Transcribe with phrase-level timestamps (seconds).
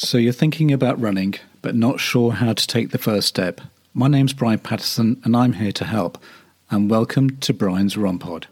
[0.00, 3.60] So you're thinking about running, but not sure how to take the first step.
[3.94, 6.22] My name's Brian Patterson, and I'm here to help.
[6.70, 8.46] And welcome to Brian's Run Pod.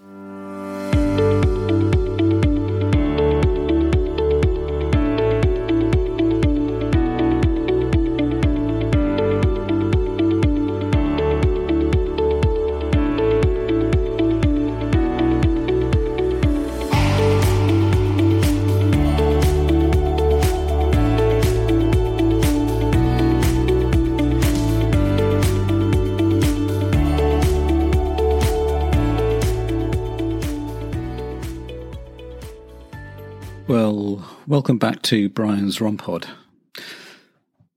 [33.68, 36.28] Well, welcome back to Brian's Run Pod.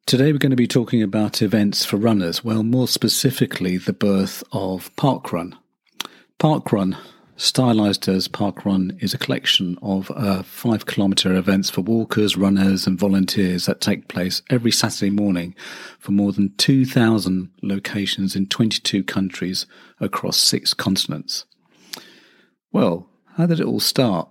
[0.05, 4.43] Today we're going to be talking about events for runners, well, more specifically, the birth
[4.51, 5.57] of Parkrun.
[6.37, 6.95] Parkrun,
[7.37, 12.99] stylized as Parkrun, is a collection of uh, five kilometre events for walkers, runners, and
[12.99, 15.55] volunteers that take place every Saturday morning
[15.97, 19.65] for more than 2,000 locations in 22 countries
[19.99, 21.45] across six continents.
[22.71, 24.29] Well, how did it all start?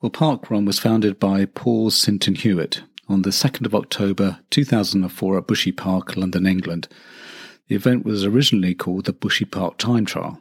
[0.00, 5.46] Well, Parkrun was founded by Paul Sinton Hewitt on the 2nd of October 2004 at
[5.46, 6.88] Bushy Park, London, England.
[7.68, 10.40] The event was originally called the Bushy Park Time Trial.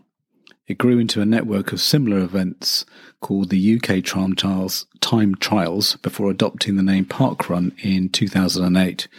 [0.66, 2.86] It grew into a network of similar events
[3.20, 9.10] called the UK Time Trials, Time Trials before adopting the name Parkrun in 2008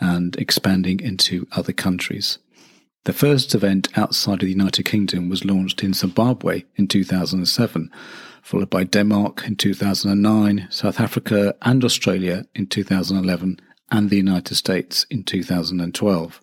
[0.00, 2.38] and expanding into other countries.
[3.04, 7.90] The first event outside of the United Kingdom was launched in Zimbabwe in 2007
[8.50, 13.60] followed by Denmark in 2009, South Africa and Australia in 2011,
[13.92, 16.40] and the United States in 2012.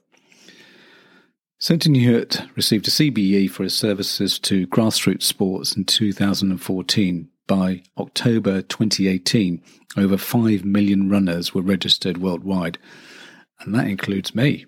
[1.60, 7.28] Sinton Hewitt received a CBE for his services to grassroots sports in 2014.
[7.46, 9.62] By October 2018,
[9.98, 12.78] over 5 million runners were registered worldwide,
[13.60, 14.66] and that includes me.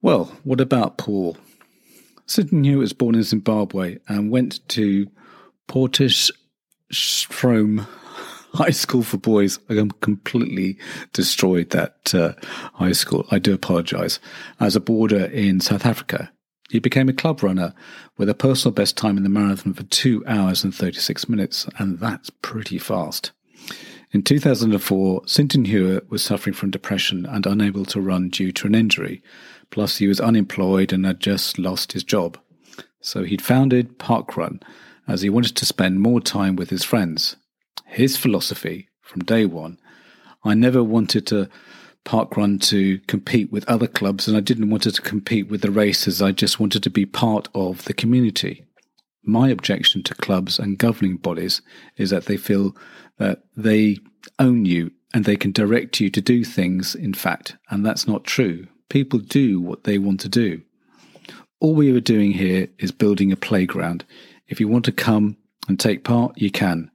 [0.00, 1.36] Well, what about Paul?
[2.26, 5.10] Sinton Hewitt was born in Zimbabwe and went to
[5.70, 7.86] Potchefstroom
[8.54, 9.60] High School for Boys.
[9.68, 10.78] I completely
[11.12, 12.32] destroyed that uh,
[12.74, 13.24] high school.
[13.30, 14.18] I do apologize.
[14.58, 16.32] As a boarder in South Africa,
[16.70, 17.72] he became a club runner
[18.16, 22.00] with a personal best time in the marathon for 2 hours and 36 minutes, and
[22.00, 23.30] that's pretty fast.
[24.10, 28.74] In 2004, Sinton Hewitt was suffering from depression and unable to run due to an
[28.74, 29.22] injury.
[29.70, 32.36] Plus, he was unemployed and had just lost his job.
[33.00, 34.60] So he'd founded Parkrun,
[35.10, 37.36] as he wanted to spend more time with his friends.
[37.84, 39.78] His philosophy from day one
[40.44, 41.48] I never wanted to
[42.04, 45.70] park run to compete with other clubs, and I didn't want to compete with the
[45.70, 46.22] races.
[46.22, 48.64] I just wanted to be part of the community.
[49.22, 51.60] My objection to clubs and governing bodies
[51.98, 52.74] is that they feel
[53.18, 53.98] that they
[54.38, 58.24] own you and they can direct you to do things, in fact, and that's not
[58.24, 58.66] true.
[58.88, 60.62] People do what they want to do.
[61.60, 64.06] All we are doing here is building a playground.
[64.50, 65.38] If you want to come
[65.68, 66.90] and take part, you can.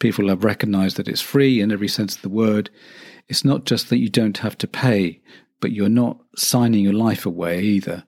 [0.00, 2.70] People have recognized that it's free in every sense of the word.
[3.28, 5.20] It's not just that you don't have to pay,
[5.60, 8.04] but you're not signing your life away either.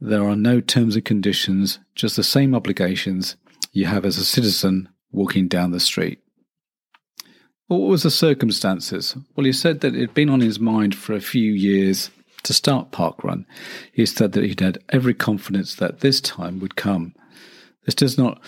[0.00, 3.36] There are no terms and conditions, just the same obligations
[3.72, 6.20] you have as a citizen walking down the street.
[7.68, 9.16] What was the circumstances?
[9.34, 12.10] Well, he said that it had been on his mind for a few years
[12.42, 13.46] to start Parkrun.
[13.92, 17.14] He said that he'd had every confidence that this time would come.
[17.84, 18.42] This does not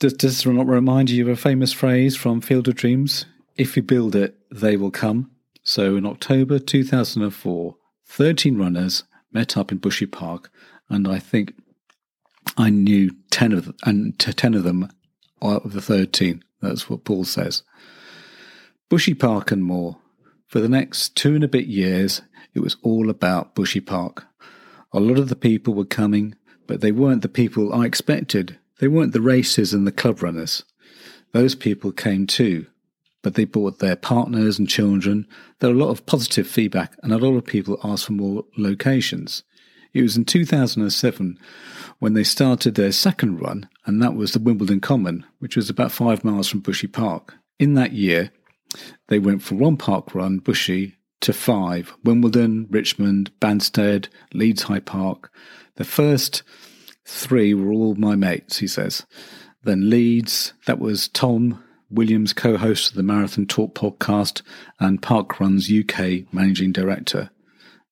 [0.00, 3.26] does, does not remind you of a famous phrase from Field of Dreams?
[3.56, 5.30] If you build it, they will come.
[5.62, 7.76] So in October 2004,
[8.06, 10.50] 13 runners met up in Bushy Park,
[10.88, 11.52] and I think
[12.56, 14.88] I knew 10 of them, and 10 of them
[15.42, 16.42] out of the 13.
[16.62, 17.62] That's what Paul says.
[18.88, 19.98] Bushy Park and more.
[20.48, 22.22] For the next two and a bit years,
[22.54, 24.26] it was all about Bushy Park.
[24.92, 26.34] A lot of the people were coming
[26.70, 28.56] but they weren't the people I expected.
[28.78, 30.62] They weren't the racers and the club runners.
[31.32, 32.66] Those people came too,
[33.22, 35.26] but they brought their partners and children.
[35.58, 38.44] There were a lot of positive feedback, and a lot of people asked for more
[38.56, 39.42] locations.
[39.92, 41.40] It was in 2007
[41.98, 45.90] when they started their second run, and that was the Wimbledon Common, which was about
[45.90, 47.34] five miles from Bushy Park.
[47.58, 48.30] In that year,
[49.08, 55.32] they went for one park run, Bushy, to five Wimbledon, Richmond, Banstead, Leeds High Park.
[55.76, 56.42] The first
[57.04, 59.06] three were all my mates, he says.
[59.62, 64.42] Then Leeds, that was Tom Williams, co host of the Marathon Talk podcast
[64.78, 67.30] and Parkrun's UK managing director.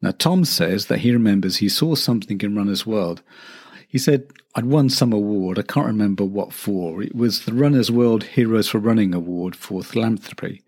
[0.01, 3.23] Now, Tom says that he remembers he saw something in Runner's World.
[3.89, 7.03] He said, I'd won some award, I can't remember what for.
[7.03, 10.63] It was the Runner's World Heroes for Running Award for philanthropy.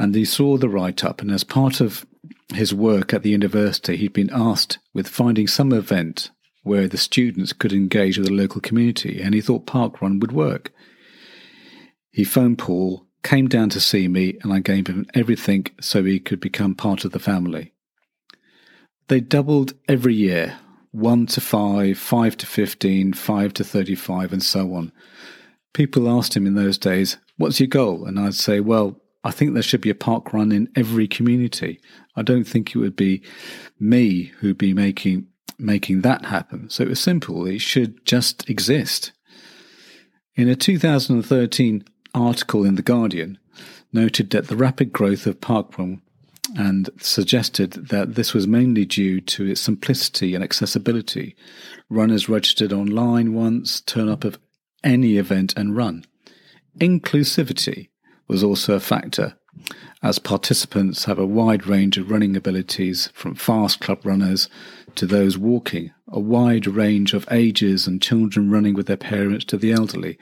[0.00, 2.06] And he saw the write up, and as part of
[2.54, 6.30] his work at the university, he'd been asked with finding some event
[6.62, 10.72] where the students could engage with the local community, and he thought Parkrun would work.
[12.12, 16.18] He phoned Paul, came down to see me, and I gave him everything so he
[16.18, 17.74] could become part of the family.
[19.08, 20.56] They doubled every year
[20.92, 24.92] 1 to 5, 5 to 15, 5 to 35, and so on.
[25.74, 28.06] People asked him in those days, What's your goal?
[28.06, 31.80] And I'd say, Well, I think there should be a park run in every community.
[32.16, 33.22] I don't think it would be
[33.78, 35.26] me who'd be making
[35.58, 36.70] making that happen.
[36.70, 37.46] So it was simple.
[37.46, 39.12] It should just exist.
[40.34, 41.84] In a 2013
[42.14, 43.38] article in The Guardian,
[43.92, 46.00] noted that the rapid growth of parkrun
[46.56, 51.36] and suggested that this was mainly due to its simplicity and accessibility.
[51.90, 54.38] Runners registered online once, turn up at
[54.82, 56.04] any event and run.
[56.78, 57.89] Inclusivity
[58.30, 59.34] was also a factor,
[60.04, 64.48] as participants have a wide range of running abilities from fast club runners
[64.94, 69.56] to those walking, a wide range of ages and children running with their parents to
[69.56, 70.16] the elderly.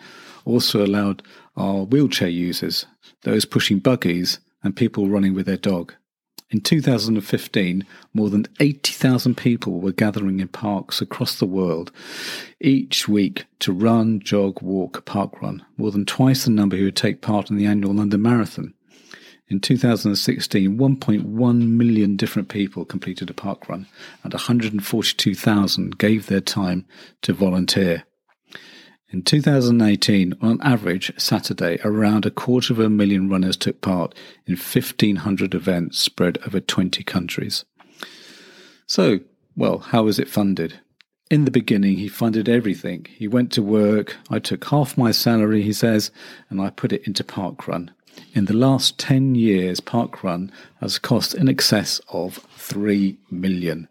[0.47, 1.23] Also allowed
[1.55, 2.87] are wheelchair users,
[3.25, 5.93] those pushing buggies, and people running with their dog.
[6.51, 7.85] In 2015,
[8.15, 11.93] more than 80,000 people were gathering in parks across the world
[12.59, 16.97] each week to run, jog, walk, park run, more than twice the number who would
[16.97, 18.73] take part in the annual London Marathon.
[19.49, 23.87] In 2016, 1.1 million different people completed a park run,
[24.25, 26.87] and 142,000 gave their time
[27.23, 28.05] to volunteer.
[29.11, 34.15] In 2018, on average, Saturday, around a quarter of a million runners took part
[34.47, 37.65] in 1,500 events spread over 20 countries.
[38.87, 39.21] So,
[39.57, 40.81] well, how was it funded?
[41.31, 43.07] In the beginning, he funded everything.
[43.09, 44.17] He went to work.
[44.29, 46.11] I took half my salary, he says,
[46.51, 47.89] and I put it into Parkrun.
[48.35, 50.51] In the last 10 years, Parkrun
[50.81, 53.89] has cost in excess of £3 million.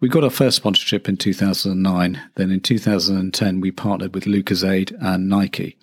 [0.00, 2.20] We got our first sponsorship in 2009.
[2.36, 5.76] Then in 2010, we partnered with Lucozade and Nike.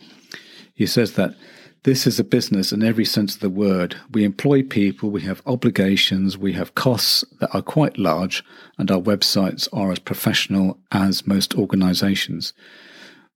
[0.73, 1.35] He says that
[1.83, 3.95] this is a business in every sense of the word.
[4.11, 8.43] We employ people, we have obligations, we have costs that are quite large,
[8.79, 12.53] and our websites are as professional as most organizations.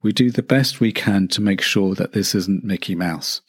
[0.01, 3.41] We do the best we can to make sure that this isn't Mickey Mouse.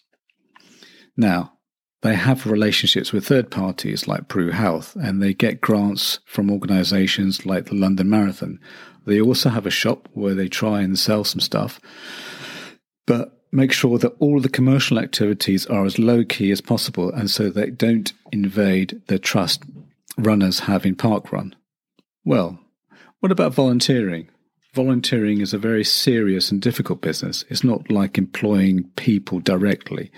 [1.16, 1.54] Now,
[2.02, 7.66] they have relationships with third parties like PruHealth, and they get grants from organizations like
[7.66, 8.58] the London Marathon.
[9.06, 11.80] They also have a shop where they try and sell some stuff,
[13.06, 17.30] but make sure that all the commercial activities are as low key as possible and
[17.30, 19.62] so they don't invade the trust
[20.16, 21.52] runners have in parkrun.
[22.24, 22.58] Well,
[23.20, 24.28] what about volunteering?
[24.74, 27.44] Volunteering is a very serious and difficult business.
[27.50, 30.10] It's not like employing people directly.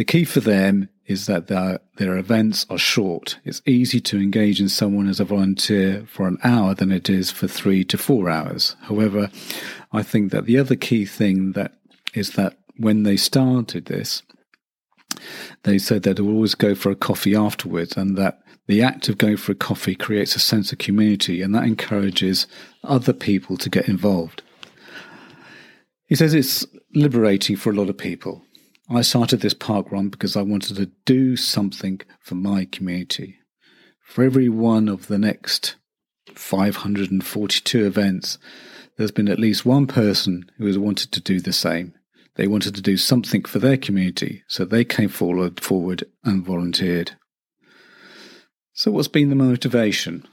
[0.00, 3.38] The key for them is that their, their events are short.
[3.44, 7.30] It's easy to engage in someone as a volunteer for an hour than it is
[7.30, 8.76] for three to four hours.
[8.84, 9.30] However,
[9.92, 11.74] I think that the other key thing that
[12.14, 14.22] is that when they started this,
[15.64, 19.10] they said that they would always go for a coffee afterwards and that the act
[19.10, 22.46] of going for a coffee creates a sense of community and that encourages
[22.84, 24.42] other people to get involved.
[26.06, 26.64] He says it's
[26.94, 28.46] liberating for a lot of people.
[28.92, 33.36] I started this park run because I wanted to do something for my community.
[34.02, 35.76] For every one of the next
[36.34, 38.38] 542 events,
[38.96, 41.94] there's been at least one person who has wanted to do the same.
[42.34, 47.12] They wanted to do something for their community, so they came forward, forward and volunteered.
[48.72, 50.26] So, what's been the motivation?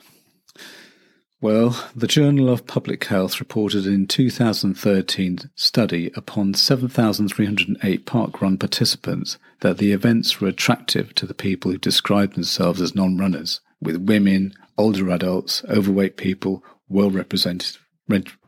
[1.39, 9.77] Well, the Journal of Public Health reported in 2013 study upon 7,308 parkrun participants that
[9.77, 15.11] the events were attractive to the people who described themselves as non-runners, with women, older
[15.11, 17.77] adults, overweight people well represented.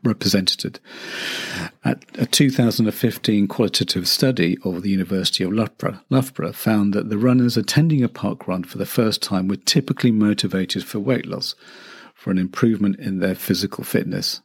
[0.02, 0.80] Represented.
[1.84, 7.56] At a 2015 qualitative study of the University of Loughborough, Loughborough found that the runners
[7.56, 11.54] attending a park run for the first time were typically motivated for weight loss,
[12.20, 14.42] for an improvement in their physical fitness.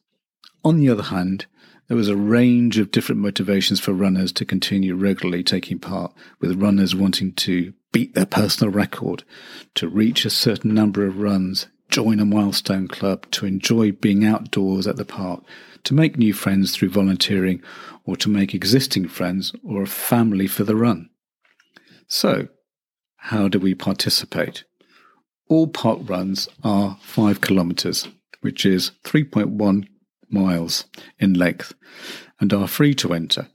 [0.63, 1.45] On the other hand,
[1.89, 6.61] there was a range of different motivations for runners to continue regularly taking part, with
[6.61, 9.25] runners wanting to beat their personal record,
[9.73, 14.87] to reach a certain number of runs, join a milestone club, to enjoy being outdoors
[14.87, 15.43] at the park,
[15.83, 17.61] to make new friends through volunteering,
[18.05, 21.09] or to make existing friends or a family for the run.
[22.07, 22.47] So,
[23.17, 24.63] how do we participate?
[25.47, 28.07] All park runs are 5 kilometres,
[28.41, 29.87] which is 3.1
[30.29, 30.85] miles
[31.19, 31.73] in length,
[32.39, 33.47] and are free to enter.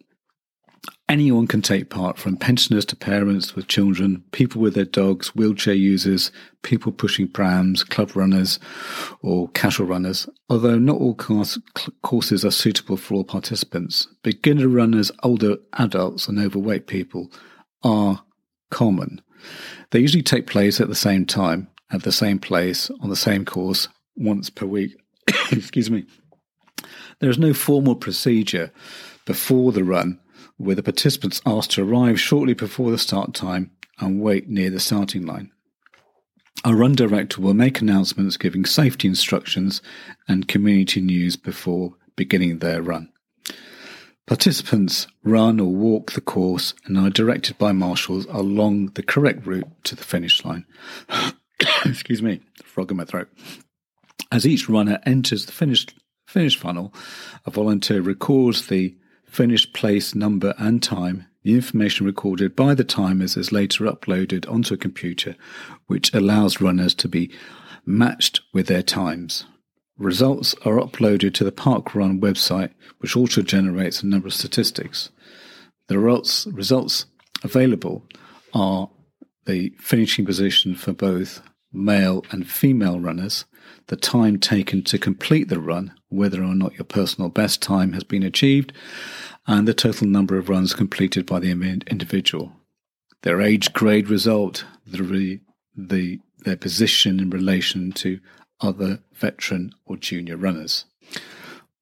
[1.09, 5.75] Anyone can take part, from pensioners to parents with children, people with their dogs, wheelchair
[5.75, 6.31] users,
[6.63, 8.61] people pushing prams, club runners,
[9.21, 10.29] or casual runners.
[10.49, 11.59] Although not all course,
[12.03, 17.33] courses are suitable for all participants, beginner runners, older adults, and overweight people
[17.83, 18.23] are
[18.71, 19.21] common.
[19.91, 23.45] They usually take place at the same time, at the same place, on the same
[23.45, 24.97] course, once per week.
[25.53, 26.07] Excuse me.
[27.21, 28.73] There is no formal procedure
[29.27, 30.19] before the run
[30.57, 34.71] where the participants are asked to arrive shortly before the start time and wait near
[34.71, 35.51] the starting line.
[36.65, 39.81] Our run director will make announcements giving safety instructions
[40.29, 43.11] and community news before beginning their run.
[44.27, 49.69] Participants run or walk the course and are directed by marshals along the correct route
[49.85, 50.67] to the finish line.
[51.85, 53.29] Excuse me, frog in my throat.
[54.33, 55.87] As each runner enters the finish,
[56.27, 56.95] finish funnel,
[57.45, 63.37] a volunteer records the finish place, number, and time, the information recorded by the timers
[63.37, 65.37] is later uploaded onto a computer,
[65.87, 67.31] which allows runners to be
[67.87, 69.45] matched with their times.
[69.97, 75.11] Results are uploaded to the Parkrun website, which also generates a number of statistics.
[75.89, 77.07] The results, results
[77.43, 78.05] available
[78.55, 78.91] are
[79.47, 83.45] the finishing position for both male and female runners,
[83.87, 88.05] the time taken to complete the run, whether or not your personal best time has
[88.05, 88.73] been achieved,
[89.47, 92.53] and the total number of runs completed by the individual.
[93.23, 95.41] Their age grade result, the,
[95.77, 98.21] the, their position in relation to
[98.61, 100.85] other veteran or junior runners.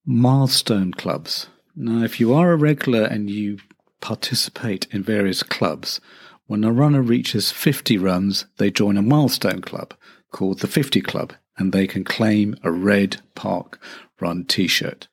[0.04, 1.48] Milestone clubs.
[1.76, 3.58] Now, if you are a regular and you
[4.00, 6.00] participate in various clubs,
[6.48, 9.92] when a runner reaches 50 runs, they join a milestone club
[10.32, 13.78] called the 50 Club and they can claim a red Park
[14.18, 15.08] Run t shirt.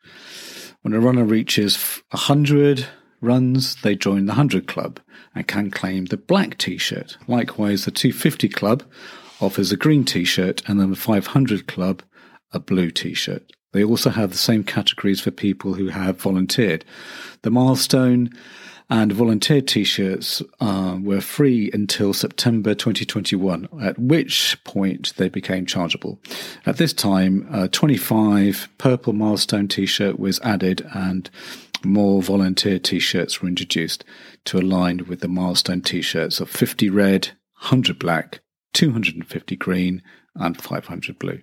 [0.81, 2.87] When a runner reaches 100
[3.19, 5.01] runs, they join the 100 Club
[5.35, 7.17] and can claim the black t shirt.
[7.27, 8.83] Likewise, the 250 Club
[9.41, 12.01] offers a green t shirt and then the 500 Club
[12.53, 13.51] a blue t shirt.
[13.75, 16.85] They also have the same categories for people who have volunteered.
[17.41, 18.29] The milestone
[18.89, 26.21] and volunteer t-shirts uh, were free until September 2021, at which point they became chargeable.
[26.65, 31.29] At this time, a 25 purple milestone t-shirt was added and
[31.83, 34.05] more volunteer t-shirts were introduced
[34.45, 37.27] to align with the milestone t-shirts of 50 red,
[37.59, 38.39] 100 black,
[38.71, 40.01] 250 green,
[40.33, 41.41] and 500 blue.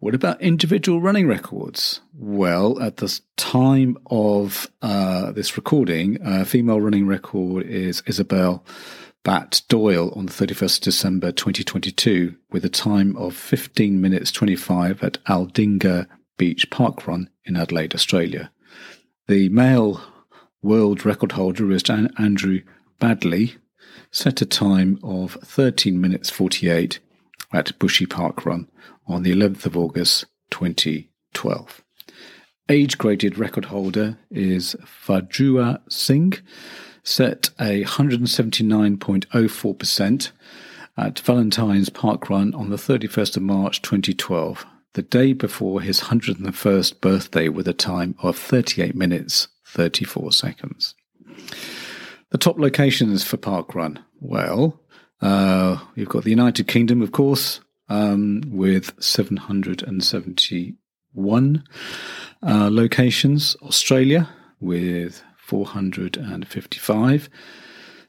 [0.00, 2.00] What about individual running records?
[2.14, 8.64] Well, at the time of uh, this recording, a female running record is Isabel
[9.24, 15.02] Bat Doyle on the 31st of December 2022 with a time of 15 minutes 25
[15.02, 18.52] at Aldinga Beach Park Run in Adelaide, Australia.
[19.26, 20.00] The male
[20.62, 22.60] world record holder is Andrew
[23.00, 23.56] Baddeley,
[24.12, 27.00] set a time of 13 minutes 48
[27.52, 28.68] at Bushy Park Run
[29.08, 31.82] on the 11th of August 2012.
[32.68, 36.34] Age graded record holder is Fauja Singh,
[37.02, 40.30] set a 179.04%
[40.98, 47.00] at Valentine's Park Run on the 31st of March 2012, the day before his 101st
[47.00, 50.94] birthday with a time of 38 minutes 34 seconds.
[52.30, 54.04] The top locations for Park Run.
[54.20, 54.78] Well,
[55.22, 61.64] uh, you've got the United Kingdom, of course, um, with 771
[62.42, 63.56] uh, locations.
[63.62, 64.28] Australia
[64.60, 67.30] with 455.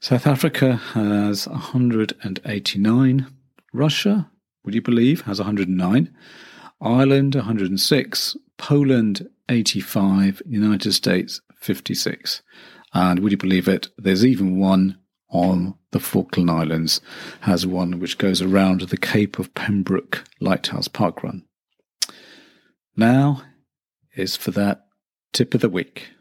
[0.01, 3.27] South Africa has 189.
[3.73, 4.29] Russia,
[4.63, 6.15] would you believe, has 109.
[6.81, 8.37] Ireland, 106.
[8.57, 10.41] Poland, 85.
[10.45, 12.41] United States, 56.
[12.93, 14.97] And would you believe it, there's even one
[15.29, 17.01] on the Falkland Islands
[17.41, 21.45] has one which goes around the Cape of Pembroke Lighthouse Park Run.
[22.95, 23.43] Now
[24.15, 24.85] is for that
[25.31, 26.11] tip of the week.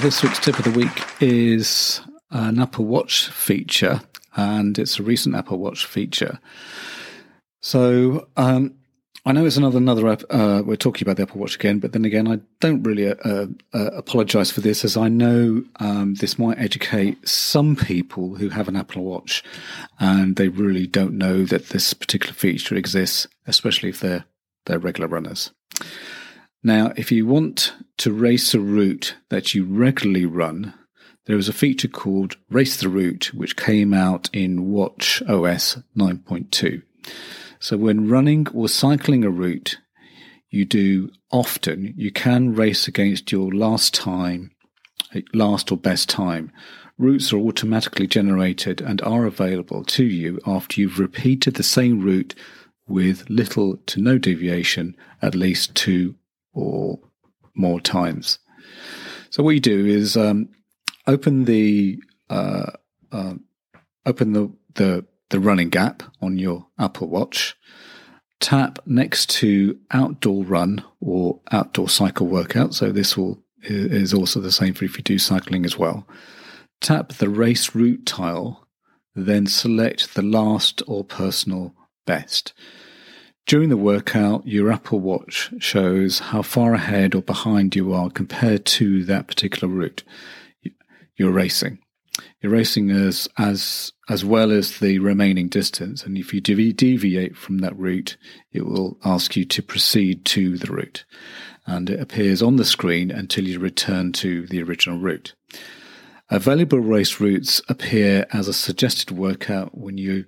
[0.00, 4.00] This week's tip of the week is an Apple Watch feature,
[4.34, 6.38] and it's a recent Apple Watch feature.
[7.60, 8.74] So, um,
[9.26, 10.16] I know it's another another.
[10.30, 13.46] Uh, we're talking about the Apple Watch again, but then again, I don't really uh,
[13.74, 18.68] uh, apologise for this, as I know um, this might educate some people who have
[18.68, 19.44] an Apple Watch,
[19.98, 24.24] and they really don't know that this particular feature exists, especially if they're
[24.64, 25.50] they're regular runners.
[26.62, 30.74] Now, if you want to race a route that you regularly run,
[31.24, 36.82] there is a feature called Race the Route, which came out in watchOS 9.2.
[37.60, 39.78] So when running or cycling a route
[40.50, 44.50] you do often, you can race against your last time,
[45.32, 46.52] last or best time.
[46.98, 52.34] Routes are automatically generated and are available to you after you've repeated the same route
[52.86, 56.16] with little to no deviation at least two
[56.52, 56.98] or
[57.54, 58.38] more times.
[59.30, 60.48] So what you do is um,
[61.06, 62.72] open the uh,
[63.12, 63.34] uh,
[64.06, 67.56] open the, the the running gap on your Apple Watch,
[68.40, 72.74] tap next to outdoor run or outdoor cycle workout.
[72.74, 76.06] So this will is also the same for if you do cycling as well.
[76.80, 78.66] Tap the race route tile,
[79.14, 81.74] then select the last or personal
[82.06, 82.54] best.
[83.46, 88.64] During the workout, your Apple Watch shows how far ahead or behind you are compared
[88.66, 90.04] to that particular route
[91.16, 91.78] you're racing
[92.42, 96.04] erasing as as as well as the remaining distance.
[96.04, 98.16] And if you deviate from that route,
[98.52, 101.04] it will ask you to proceed to the route,
[101.66, 105.34] and it appears on the screen until you return to the original route.
[106.30, 110.24] Available race routes appear as a suggested workout when you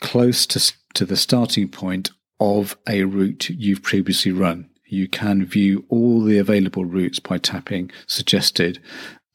[0.00, 2.10] close to, to the starting point
[2.42, 4.68] of a route you've previously run.
[4.84, 8.80] You can view all the available routes by tapping suggested,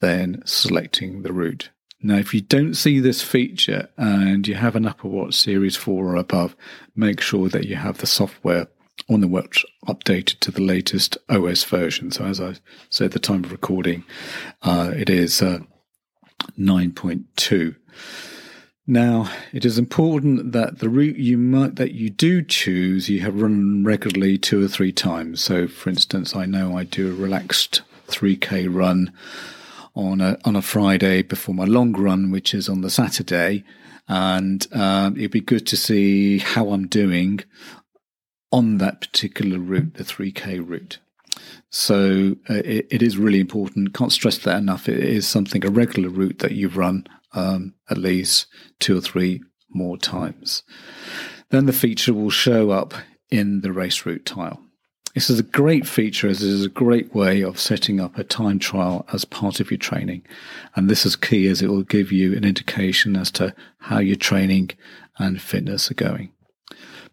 [0.00, 1.70] then selecting the route.
[2.02, 6.04] Now, if you don't see this feature and you have an Apple Watch Series 4
[6.04, 6.54] or above,
[6.94, 8.68] make sure that you have the software
[9.08, 12.10] on the watch updated to the latest OS version.
[12.10, 12.56] So, as I
[12.90, 14.04] said at the time of recording,
[14.62, 15.60] uh, it is uh,
[16.58, 17.74] 9.2.
[18.90, 23.38] Now, it is important that the route you might, that you do choose, you have
[23.38, 25.44] run regularly two or three times.
[25.44, 29.12] So, for instance, I know I do a relaxed 3K run
[29.94, 33.62] on a on a Friday before my long run, which is on the Saturday,
[34.08, 37.40] and um, it'd be good to see how I'm doing
[38.50, 40.98] on that particular route, the 3K route.
[41.68, 43.92] So uh, it, it is really important.
[43.92, 44.88] Can't stress that enough.
[44.88, 48.46] It is something a regular route that you've run um, at least
[48.78, 50.62] two or three more times.
[51.50, 52.94] Then the feature will show up
[53.30, 54.60] in the race route tile.
[55.14, 58.24] This is a great feature as it is a great way of setting up a
[58.24, 60.24] time trial as part of your training.
[60.76, 64.16] And this is key as it will give you an indication as to how your
[64.16, 64.70] training
[65.18, 66.30] and fitness are going.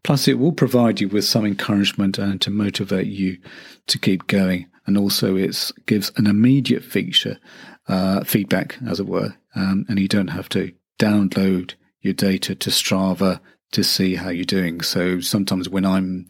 [0.03, 3.39] Plus, it will provide you with some encouragement and to motivate you
[3.87, 4.67] to keep going.
[4.85, 7.39] And also, it gives an immediate feature,
[7.87, 9.35] uh, feedback, as it were.
[9.55, 13.39] Um, and you don't have to download your data to Strava
[13.71, 14.81] to see how you're doing.
[14.81, 16.27] So sometimes when I'm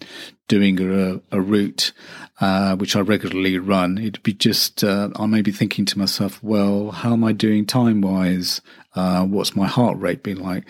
[0.48, 1.92] doing a, a route,
[2.40, 6.42] uh, which I regularly run, it'd be just, uh, I may be thinking to myself,
[6.42, 8.62] well, how am I doing time wise?
[8.96, 10.64] Uh, what's my heart rate been like?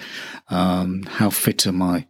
[0.50, 2.08] Um, how fit am I?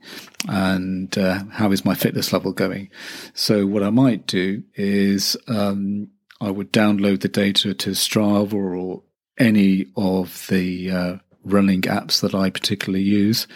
[0.48, 2.90] And, uh, how is my fitness level going?
[3.34, 6.10] So what I might do is, um,
[6.42, 9.04] I would download the data to Strava or
[9.38, 13.48] any of the, uh, running apps that I particularly use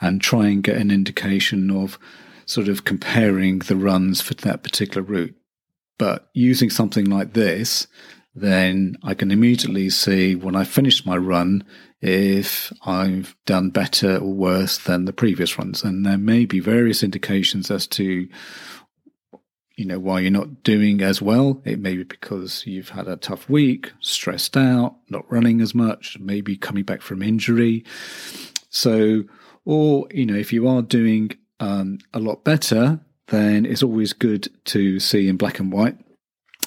[0.00, 1.98] and try and get an indication of
[2.44, 5.36] sort of comparing the runs for that particular route.
[5.98, 7.86] But using something like this,
[8.34, 11.64] then I can immediately see when I finish my run
[12.00, 15.82] if I've done better or worse than the previous runs.
[15.82, 18.28] And there may be various indications as to
[19.78, 21.62] you know, why you're not doing as well.
[21.64, 26.18] It may be because you've had a tough week, stressed out, not running as much,
[26.18, 27.84] maybe coming back from injury.
[28.70, 29.22] So,
[29.64, 34.48] or, you know, if you are doing um, a lot better, then it's always good
[34.64, 35.96] to see in black and white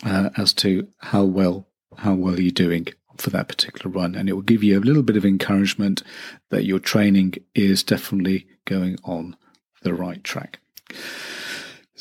[0.06, 4.34] uh, as to how well how well you're doing for that particular run, and it
[4.34, 6.02] will give you a little bit of encouragement
[6.50, 9.36] that your training is definitely going on
[9.84, 10.60] the right track.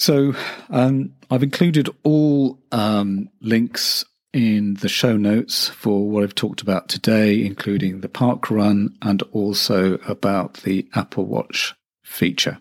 [0.00, 0.34] So
[0.70, 6.88] um, I've included all um, links in the show notes for what I've talked about
[6.88, 12.58] today, including the park run and also about the Apple Watch feature.